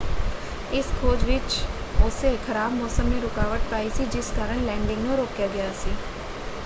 ਇਸ 0.73 0.85
ਖੋਜ 1.01 1.23
ਵਿੱਚ 1.25 1.57
ਉੱਸੇ 2.01 2.35
ਖਰਾਬ 2.47 2.71
ਮੌਸਮ 2.73 3.07
ਨੇ 3.07 3.19
ਰੁਕਾਵਟ 3.19 3.69
ਪਾਈ 3.71 3.89
ਸੀ 3.89 4.05
ਜਿਸ 4.07 4.31
ਕਾਰਨ 4.35 4.65
ਲੈਂਡਿੰਗ 4.65 5.05
ਨੂੰ 5.05 5.17
ਰੋਕਿਆ 5.17 5.47
ਗਿਆ 5.47 5.71
ਸੀ। 5.75 5.93